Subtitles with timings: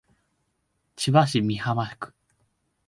[0.95, 2.11] 千葉市美浜区